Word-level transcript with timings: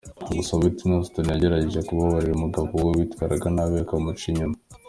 Gusa 0.37 0.53
Whitney 0.59 0.91
Houston 0.93 1.27
yagerageje 1.33 1.79
kubabarira 1.87 2.33
umugabo 2.35 2.69
we 2.85 2.91
witwaraga 2.97 3.47
nabi 3.55 3.75
akanamuca 3.83 4.25
inyuma. 4.31 4.55